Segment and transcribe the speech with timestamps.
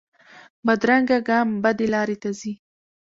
[0.65, 2.53] بدرنګه ګام بدې لارې ته ځي